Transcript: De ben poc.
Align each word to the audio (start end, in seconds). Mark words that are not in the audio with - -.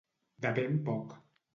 De 0.45 0.53
ben 0.59 0.81
poc. 0.91 1.17